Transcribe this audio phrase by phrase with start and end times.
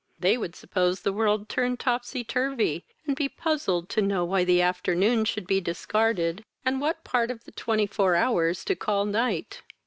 [0.19, 4.59] They would suppose the world turned topsy turvy, and be puzzled to know why the
[4.59, 9.61] afternoon should be discarded, and what part of the twenty four hours to call night.